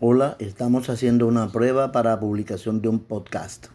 [0.00, 3.68] Hola, estamos haciendo una prueba para publicación de un podcast.